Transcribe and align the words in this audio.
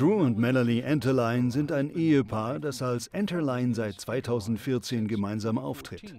Drew 0.00 0.14
und 0.14 0.38
Melanie 0.38 0.80
Enterline 0.80 1.50
sind 1.50 1.70
ein 1.70 1.90
Ehepaar, 1.90 2.58
das 2.58 2.80
als 2.80 3.08
Enterline 3.08 3.74
seit 3.74 4.00
2014 4.00 5.06
gemeinsam 5.08 5.58
auftritt. 5.58 6.14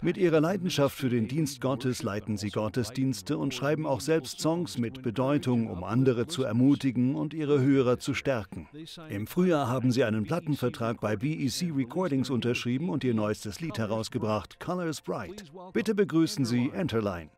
Mit 0.00 0.16
ihrer 0.16 0.40
Leidenschaft 0.40 0.96
für 0.96 1.10
den 1.10 1.28
Dienst 1.28 1.60
Gottes 1.60 2.02
leiten 2.02 2.38
sie 2.38 2.48
Gottesdienste 2.48 3.36
und 3.36 3.52
schreiben 3.52 3.84
auch 3.84 4.00
selbst 4.00 4.40
Songs 4.40 4.78
mit 4.78 5.02
Bedeutung, 5.02 5.68
um 5.68 5.84
andere 5.84 6.28
zu 6.28 6.44
ermutigen 6.44 7.14
und 7.14 7.34
ihre 7.34 7.60
Hörer 7.60 7.98
zu 7.98 8.14
stärken. 8.14 8.66
Im 9.10 9.26
Frühjahr 9.26 9.68
haben 9.68 9.92
sie 9.92 10.04
einen 10.04 10.24
Plattenvertrag 10.24 10.98
bei 10.98 11.14
BEC 11.14 11.76
Recordings 11.76 12.30
unterschrieben 12.30 12.88
und 12.88 13.04
ihr 13.04 13.12
neuestes 13.12 13.60
Lied 13.60 13.76
herausgebracht, 13.76 14.58
Colors 14.60 15.02
Bright. 15.02 15.44
Bitte 15.74 15.94
begrüßen 15.94 16.46
Sie 16.46 16.70
Enterline. 16.70 17.28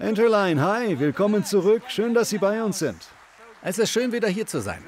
Enterline, 0.00 0.62
hi, 0.62 0.98
willkommen 1.00 1.44
zurück. 1.44 1.82
Schön, 1.88 2.14
dass 2.14 2.30
Sie 2.30 2.38
bei 2.38 2.62
uns 2.62 2.78
sind. 2.78 2.96
Es 3.62 3.78
ist 3.78 3.90
schön, 3.90 4.12
wieder 4.12 4.28
hier 4.28 4.46
zu 4.46 4.60
sein. 4.60 4.78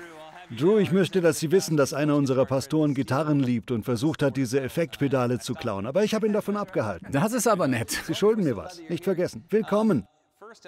Drew, 0.56 0.78
ich 0.78 0.92
möchte, 0.92 1.20
dass 1.20 1.40
Sie 1.40 1.50
wissen, 1.50 1.76
dass 1.76 1.92
einer 1.92 2.14
unserer 2.14 2.46
Pastoren 2.46 2.94
Gitarren 2.94 3.40
liebt 3.40 3.72
und 3.72 3.84
versucht 3.84 4.22
hat, 4.22 4.36
diese 4.36 4.60
Effektpedale 4.60 5.40
zu 5.40 5.54
klauen. 5.54 5.86
Aber 5.86 6.04
ich 6.04 6.14
habe 6.14 6.28
ihn 6.28 6.32
davon 6.32 6.56
abgehalten. 6.56 7.08
Das 7.10 7.32
ist 7.32 7.48
aber 7.48 7.66
nett. 7.66 7.90
Sie 7.90 8.14
schulden 8.14 8.44
mir 8.44 8.56
was. 8.56 8.80
Nicht 8.88 9.02
vergessen. 9.02 9.44
Willkommen. 9.50 10.06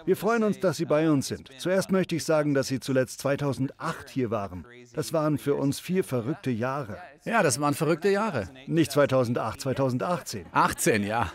Wir 0.05 0.17
freuen 0.17 0.43
uns, 0.43 0.59
dass 0.59 0.77
Sie 0.77 0.87
bei 0.87 1.09
uns 1.09 1.29
sind. 1.29 1.51
Zuerst 1.59 1.93
möchte 1.93 2.17
ich 2.17 2.25
sagen, 2.25 2.53
dass 2.55 2.67
Sie 2.67 2.81
zuletzt 2.81 3.21
2008 3.21 4.09
hier 4.09 4.31
waren. 4.31 4.67
Das 4.93 5.13
waren 5.13 5.39
für 5.39 5.55
uns 5.55 5.79
vier 5.79 6.03
verrückte 6.03 6.51
Jahre. 6.51 6.99
Ja, 7.25 7.45
das 7.45 7.61
waren 7.61 7.75
verrückte 7.75 8.09
Jahre. 8.09 8.49
Nicht 8.67 8.91
2008, 8.91 9.61
2018. 9.61 10.47
18, 10.53 11.05
ja. 11.05 11.31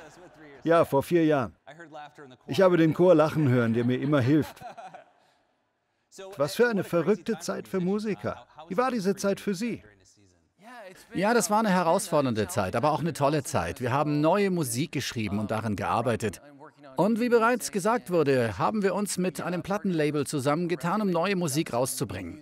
Ja, 0.68 0.84
vor 0.84 1.02
vier 1.02 1.24
Jahren. 1.26 1.56
Ich 2.46 2.60
habe 2.60 2.76
den 2.76 2.94
Chor 2.94 3.16
lachen 3.16 3.48
hören, 3.48 3.74
der 3.74 3.86
mir 3.86 4.00
immer 4.02 4.20
hilft. 4.20 4.62
Was 6.36 6.56
für 6.56 6.68
eine 6.68 6.84
verrückte 6.84 7.40
Zeit 7.40 7.70
für 7.70 7.80
Musiker. 7.80 8.46
Wie 8.68 8.76
war 8.76 8.92
diese 8.92 9.16
Zeit 9.16 9.40
für 9.40 9.56
Sie? 9.56 9.82
Ja, 11.14 11.34
das 11.34 11.50
war 11.50 11.60
eine 11.60 11.70
herausfordernde 11.70 12.50
Zeit, 12.50 12.76
aber 12.76 12.92
auch 12.92 13.00
eine 13.00 13.14
tolle 13.14 13.44
Zeit. 13.44 13.80
Wir 13.80 13.94
haben 13.94 14.20
neue 14.20 14.52
Musik 14.52 14.92
geschrieben 14.92 15.40
und 15.40 15.52
daran 15.52 15.78
gearbeitet. 15.78 16.42
Und 16.98 17.22
wie 17.22 17.30
bereits 17.30 17.72
gesagt 17.72 18.12
wurde, 18.12 18.58
haben 18.58 18.84
wir 18.84 18.94
uns 18.94 19.18
mit 19.18 19.40
einem 19.40 19.64
Plattenlabel 19.64 20.28
zusammengetan, 20.28 21.02
um 21.02 21.10
neue 21.10 21.38
Musik 21.38 21.72
rauszubringen. 21.72 22.42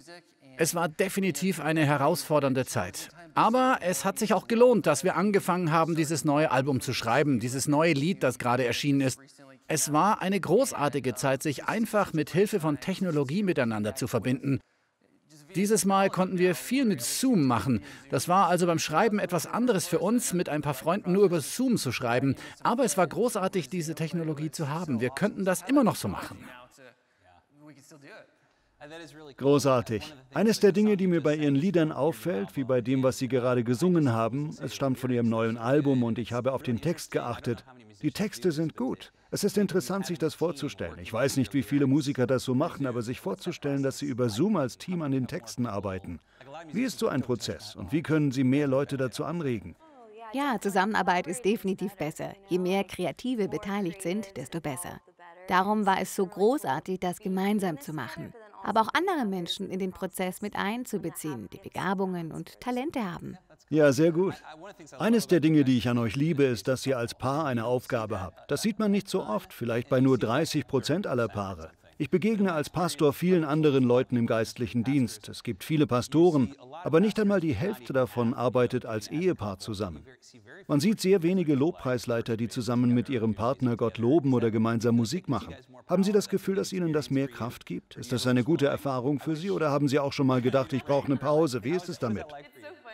Es 0.58 0.76
war 0.76 0.88
definitiv 0.88 1.60
eine 1.60 1.86
herausfordernde 1.86 2.66
Zeit. 2.66 3.10
Aber 3.34 3.80
es 3.82 4.06
hat 4.06 4.18
sich 4.18 4.34
auch 4.34 4.48
gelohnt, 4.48 4.86
dass 4.86 5.04
wir 5.04 5.18
angefangen 5.18 5.72
haben, 5.72 5.96
dieses 5.96 6.24
neue 6.24 6.52
Album 6.52 6.80
zu 6.80 6.94
schreiben, 6.94 7.40
dieses 7.40 7.68
neue 7.68 7.94
Lied, 7.94 8.24
das 8.24 8.40
gerade 8.40 8.66
erschienen 8.66 9.02
ist. 9.02 9.20
Es 9.68 9.92
war 9.92 10.22
eine 10.22 10.40
großartige 10.40 11.16
Zeit, 11.16 11.44
sich 11.44 11.66
einfach 11.66 12.14
mit 12.14 12.30
Hilfe 12.30 12.60
von 12.60 12.80
Technologie 12.80 13.44
miteinander 13.44 13.96
zu 13.96 14.08
verbinden. 14.08 14.62
Dieses 15.56 15.86
Mal 15.86 16.10
konnten 16.10 16.38
wir 16.38 16.54
viel 16.54 16.86
mit 16.86 17.02
Zoom 17.02 17.46
machen. 17.46 17.82
Das 18.10 18.28
war 18.28 18.48
also 18.48 18.68
beim 18.68 18.80
Schreiben 18.80 19.20
etwas 19.20 19.48
anderes 19.48 19.88
für 19.88 20.00
uns, 20.00 20.34
mit 20.34 20.50
ein 20.50 20.62
paar 20.62 20.74
Freunden 20.74 21.14
nur 21.14 21.24
über 21.24 21.40
Zoom 21.40 21.78
zu 21.78 21.92
schreiben. 21.92 22.36
Aber 22.62 22.84
es 22.84 22.98
war 22.98 23.08
großartig, 23.08 23.70
diese 23.70 23.96
Technologie 23.96 24.52
zu 24.52 24.70
haben. 24.70 25.00
Wir 25.00 25.10
könnten 25.10 25.46
das 25.46 25.62
immer 25.62 25.84
noch 25.84 25.96
so 25.96 26.08
machen. 26.08 26.38
Großartig. 29.38 30.14
Eines 30.34 30.60
der 30.60 30.72
Dinge, 30.72 30.98
die 30.98 31.08
mir 31.08 31.22
bei 31.22 31.36
Ihren 31.36 31.56
Liedern 31.56 31.92
auffällt, 31.92 32.56
wie 32.56 32.64
bei 32.64 32.82
dem, 32.82 33.04
was 33.04 33.18
Sie 33.18 33.28
gerade 33.28 33.64
gesungen 33.64 34.12
haben, 34.12 34.56
es 34.62 34.76
stammt 34.76 35.00
von 35.00 35.12
Ihrem 35.12 35.30
neuen 35.30 35.58
Album 35.58 36.04
und 36.04 36.20
ich 36.20 36.34
habe 36.34 36.54
auf 36.54 36.64
den 36.64 36.82
Text 36.82 37.12
geachtet. 37.12 37.66
Die 38.02 38.12
Texte 38.12 38.52
sind 38.52 38.76
gut. 38.76 39.12
Es 39.32 39.44
ist 39.44 39.58
interessant, 39.58 40.06
sich 40.06 40.20
das 40.20 40.36
vorzustellen. 40.36 41.00
Ich 41.00 41.12
weiß 41.12 41.38
nicht, 41.38 41.54
wie 41.54 41.64
viele 41.64 41.88
Musiker 41.88 42.28
das 42.28 42.44
so 42.44 42.54
machen, 42.54 42.86
aber 42.86 43.02
sich 43.02 43.20
vorzustellen, 43.20 43.84
dass 43.84 43.98
sie 43.98 44.06
über 44.06 44.30
Zoom 44.30 44.56
als 44.56 44.78
Team 44.78 45.02
an 45.02 45.12
den 45.12 45.28
Texten 45.28 45.66
arbeiten. 45.66 46.20
Wie 46.72 46.84
ist 46.84 47.00
so 47.00 47.08
ein 47.08 47.22
Prozess 47.22 47.76
und 47.76 47.92
wie 47.92 48.04
können 48.04 48.32
Sie 48.32 48.44
mehr 48.44 48.68
Leute 48.68 48.98
dazu 48.98 49.26
anregen? 49.26 49.76
Ja, 50.34 50.58
Zusammenarbeit 50.60 51.28
ist 51.28 51.44
definitiv 51.44 51.96
besser. 51.96 52.34
Je 52.50 52.60
mehr 52.60 52.84
Kreative 52.84 53.48
beteiligt 53.48 54.02
sind, 54.02 54.38
desto 54.38 54.62
besser. 54.62 55.02
Darum 55.48 55.86
war 55.86 56.02
es 56.02 56.16
so 56.16 56.26
großartig, 56.26 57.00
das 57.00 57.20
gemeinsam 57.20 57.80
zu 57.80 57.94
machen 57.94 58.34
aber 58.66 58.82
auch 58.82 58.90
andere 58.94 59.26
Menschen 59.26 59.70
in 59.70 59.80
den 59.80 59.92
Prozess 59.92 60.42
mit 60.42 60.56
einzubeziehen, 60.56 61.48
die 61.54 61.60
Begabungen 61.60 62.32
und 62.32 62.60
Talente 62.60 63.00
haben. 63.00 63.38
Ja, 63.70 63.92
sehr 63.92 64.12
gut. 64.12 64.34
Eines 64.98 65.28
der 65.28 65.40
Dinge, 65.40 65.64
die 65.64 65.78
ich 65.78 65.88
an 65.88 65.98
euch 65.98 66.16
liebe, 66.16 66.44
ist, 66.44 66.68
dass 66.68 66.86
ihr 66.86 66.98
als 66.98 67.16
Paar 67.16 67.46
eine 67.46 67.66
Aufgabe 67.66 68.22
habt. 68.22 68.50
Das 68.52 68.62
sieht 68.62 68.80
man 68.80 68.92
nicht 68.92 69.08
so 69.08 69.24
oft, 69.24 69.54
vielleicht 69.54 69.90
bei 69.90 70.02
nur 70.02 70.18
30 70.18 70.68
Prozent 70.68 71.08
aller 71.08 71.28
Paare. 71.28 71.72
Ich 71.98 72.10
begegne 72.10 72.52
als 72.52 72.70
Pastor 72.70 73.14
vielen 73.14 73.46
anderen 73.46 73.86
Leuten 73.86 74.18
im 74.18 74.28
geistlichen 74.28 74.84
Dienst. 74.84 75.30
Es 75.30 75.44
gibt 75.44 75.64
viele 75.64 75.88
Pastoren, 75.88 76.54
aber 76.84 77.00
nicht 77.00 77.18
einmal 77.22 77.40
die 77.40 77.56
Hälfte 77.56 77.94
davon 77.94 78.34
arbeitet 78.34 78.86
als 78.86 79.10
Ehepaar 79.10 79.60
zusammen. 79.60 80.06
Man 80.68 80.82
sieht 80.82 81.00
sehr 81.00 81.24
wenige 81.24 81.56
Lobpreisleiter, 81.56 82.36
die 82.36 82.50
zusammen 82.50 82.94
mit 82.94 83.08
ihrem 83.08 83.34
Partner 83.34 83.78
Gott 83.78 83.98
loben 83.98 84.34
oder 84.34 84.52
gemeinsam 84.52 84.98
Musik 84.98 85.30
machen. 85.30 85.56
Haben 85.88 86.04
Sie 86.04 86.12
das 86.12 86.28
Gefühl, 86.28 86.56
dass 86.56 86.74
Ihnen 86.74 86.92
das 86.92 87.12
mehr 87.12 87.30
Kraft 87.30 87.66
gibt? 87.66 87.96
Ist 87.96 88.12
das 88.12 88.28
eine 88.28 88.44
gute 88.44 88.68
Erfahrung 88.68 89.20
für 89.20 89.38
Sie 89.38 89.50
oder 89.50 89.72
haben 89.72 89.88
Sie 89.88 90.00
auch 90.00 90.12
schon 90.12 90.28
mal 90.28 90.42
gedacht, 90.42 90.74
ich 90.74 90.84
brauche 90.84 91.06
eine 91.08 91.16
Pause? 91.16 91.64
Wie 91.64 91.72
ist 91.72 91.88
es 91.88 92.00
damit? 92.00 92.26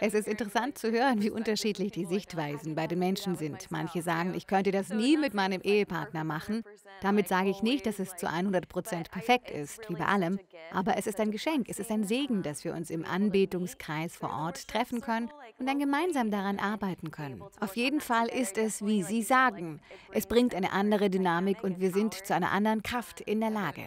Es 0.03 0.15
ist 0.15 0.27
interessant 0.27 0.79
zu 0.79 0.91
hören, 0.91 1.21
wie 1.21 1.29
unterschiedlich 1.29 1.91
die 1.91 2.05
Sichtweisen 2.05 2.73
bei 2.73 2.87
den 2.87 2.97
Menschen 2.97 3.35
sind. 3.35 3.69
Manche 3.69 4.01
sagen, 4.01 4.33
ich 4.33 4.47
könnte 4.47 4.71
das 4.71 4.89
nie 4.89 5.15
mit 5.15 5.35
meinem 5.35 5.61
Ehepartner 5.61 6.23
machen. 6.23 6.63
Damit 7.01 7.27
sage 7.27 7.51
ich 7.51 7.61
nicht, 7.61 7.85
dass 7.85 7.99
es 7.99 8.15
zu 8.15 8.27
100 8.27 8.67
Prozent 8.67 9.11
perfekt 9.11 9.51
ist, 9.51 9.87
wie 9.89 9.93
bei 9.93 10.05
allem. 10.05 10.39
Aber 10.73 10.97
es 10.97 11.05
ist 11.05 11.19
ein 11.19 11.29
Geschenk, 11.29 11.69
es 11.69 11.77
ist 11.77 11.91
ein 11.91 12.03
Segen, 12.03 12.41
dass 12.41 12.63
wir 12.63 12.73
uns 12.73 12.89
im 12.89 13.05
Anbetungskreis 13.05 14.15
vor 14.15 14.31
Ort 14.31 14.67
treffen 14.67 15.01
können 15.01 15.29
und 15.59 15.67
dann 15.67 15.77
gemeinsam 15.77 16.31
daran 16.31 16.57
arbeiten 16.57 17.11
können. 17.11 17.43
Auf 17.59 17.77
jeden 17.77 18.01
Fall 18.01 18.27
ist 18.27 18.57
es, 18.57 18.83
wie 18.83 19.03
Sie 19.03 19.21
sagen. 19.21 19.81
Es 20.11 20.25
bringt 20.25 20.55
eine 20.55 20.71
andere 20.71 21.11
Dynamik 21.11 21.63
und 21.63 21.79
wir 21.79 21.91
sind 21.91 22.15
zu 22.15 22.33
einer 22.33 22.51
anderen 22.51 22.81
Kraft 22.81 23.21
in 23.21 23.39
der 23.39 23.51
Lage. 23.51 23.83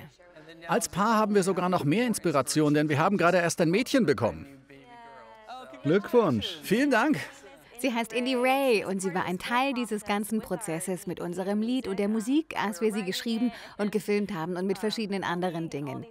Als 0.68 0.88
Paar 0.88 1.16
haben 1.16 1.34
wir 1.34 1.42
sogar 1.42 1.68
noch 1.68 1.82
mehr 1.82 2.06
Inspiration, 2.06 2.72
denn 2.72 2.88
wir 2.88 3.00
haben 3.00 3.16
gerade 3.16 3.38
erst 3.38 3.60
ein 3.60 3.70
Mädchen 3.70 4.06
bekommen. 4.06 4.46
Glückwunsch. 5.84 6.58
Vielen 6.62 6.90
Dank. 6.90 7.18
Sie 7.78 7.92
heißt 7.92 8.12
Indie 8.14 8.36
Ray 8.36 8.84
und 8.84 9.02
sie 9.02 9.14
war 9.14 9.26
ein 9.26 9.38
Teil 9.38 9.74
dieses 9.74 10.04
ganzen 10.04 10.40
Prozesses 10.40 11.06
mit 11.06 11.20
unserem 11.20 11.60
Lied 11.60 11.86
und 11.86 11.98
der 11.98 12.08
Musik, 12.08 12.54
als 12.58 12.80
wir 12.80 12.92
sie 12.92 13.04
geschrieben 13.04 13.52
und 13.76 13.92
gefilmt 13.92 14.32
haben 14.32 14.56
und 14.56 14.66
mit 14.66 14.78
verschiedenen 14.78 15.24
anderen 15.24 15.68
Dingen. 15.68 16.06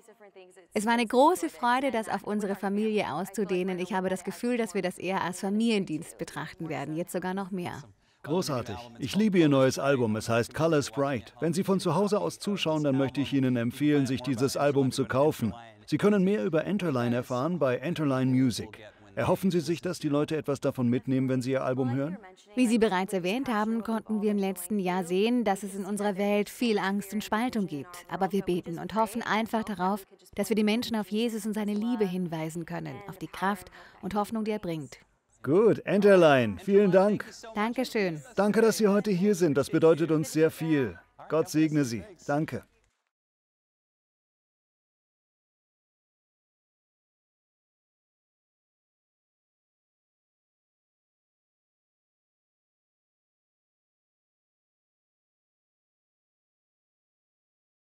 Es 0.74 0.86
war 0.86 0.94
eine 0.94 1.06
große 1.06 1.50
Freude, 1.50 1.90
das 1.90 2.10
auf 2.10 2.24
unsere 2.24 2.56
Familie 2.56 3.12
auszudehnen. 3.12 3.80
Ich 3.80 3.94
habe 3.94 4.10
das 4.10 4.24
Gefühl, 4.24 4.58
dass 4.58 4.76
wir 4.76 4.84
das 4.84 5.00
eher 5.00 5.24
als 5.24 5.40
Familiendienst 5.40 6.18
betrachten 6.18 6.70
werden, 6.70 6.96
jetzt 6.96 7.12
sogar 7.12 7.34
noch 7.34 7.50
mehr. 7.50 7.84
Großartig. 8.24 8.78
Ich 9.00 9.16
liebe 9.16 9.40
Ihr 9.40 9.50
neues 9.50 9.80
Album. 9.80 10.16
Es 10.16 10.30
heißt 10.30 10.54
Colors 10.54 10.92
Bright. 10.92 11.34
Wenn 11.42 11.54
Sie 11.54 11.64
von 11.64 11.80
zu 11.80 11.96
Hause 11.96 12.20
aus 12.20 12.40
zuschauen, 12.40 12.84
dann 12.84 12.98
möchte 12.98 13.20
ich 13.20 13.34
Ihnen 13.34 13.58
empfehlen, 13.58 14.06
sich 14.06 14.22
dieses 14.22 14.56
Album 14.56 14.92
zu 14.92 15.06
kaufen. 15.06 15.54
Sie 15.86 15.98
können 15.98 16.24
mehr 16.24 16.46
über 16.46 16.64
Enterline 16.66 17.16
erfahren 17.16 17.60
bei 17.60 17.78
Enterline 17.78 18.32
Music. 18.32 18.80
Erhoffen 19.16 19.52
Sie 19.52 19.60
sich, 19.60 19.82
dass 19.82 20.00
die 20.00 20.10
Leute 20.10 20.36
etwas 20.36 20.60
davon 20.60 20.88
mitnehmen, 20.88 21.30
wenn 21.30 21.42
sie 21.42 21.52
Ihr 21.52 21.64
Album 21.64 21.94
hören? 21.94 22.18
Wie 22.56 22.68
Sie 22.68 22.80
bereits 22.80 23.14
erwähnt 23.14 23.48
haben, 23.48 23.84
konnten 23.84 24.22
wir 24.22 24.32
im 24.32 24.38
letzten 24.38 24.80
Jahr 24.80 25.04
sehen, 25.04 25.44
dass 25.44 25.64
es 25.64 25.76
in 25.76 25.86
unserer 25.86 26.18
Welt 26.18 26.50
viel 26.50 26.80
Angst 26.80 27.14
und 27.14 27.24
Spaltung 27.24 27.68
gibt. 27.68 28.06
Aber 28.10 28.32
wir 28.32 28.42
beten 28.42 28.80
und 28.80 28.96
hoffen 28.96 29.22
einfach 29.22 29.64
darauf, 29.64 30.04
dass 30.36 30.50
wir 30.50 30.56
die 30.56 30.64
Menschen 30.64 30.96
auf 30.96 31.10
Jesus 31.10 31.46
und 31.46 31.54
seine 31.54 31.74
Liebe 31.74 32.06
hinweisen 32.06 32.66
können, 32.66 32.96
auf 33.08 33.18
die 33.18 33.28
Kraft 33.28 33.70
und 34.02 34.16
Hoffnung, 34.16 34.46
die 34.46 34.52
er 34.52 34.60
bringt. 34.60 34.98
Gut, 35.44 35.80
Enterline, 35.86 36.58
vielen 36.58 36.92
Dank. 36.92 37.26
Dankeschön. 37.54 38.22
Danke, 38.36 38.62
dass 38.62 38.78
Sie 38.78 38.88
heute 38.88 39.12
hier 39.12 39.36
sind. 39.36 39.58
Das 39.58 39.70
bedeutet 39.70 40.10
uns 40.10 40.32
sehr 40.32 40.50
viel. 40.50 40.98
Gott 41.30 41.50
segne 41.50 41.84
Sie. 41.84 42.04
Danke. 42.26 42.64